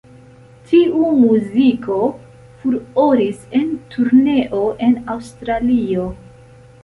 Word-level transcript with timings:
Tiu 0.69 1.09
muziko 1.23 1.97
furoris 2.63 3.43
en 3.59 3.69
turneo 3.93 4.63
en 4.87 4.97
Aŭstralio. 5.17 6.09